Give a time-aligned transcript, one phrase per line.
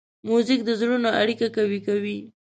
[0.27, 2.17] موزیک د زړونو اړیکه قوي کوي.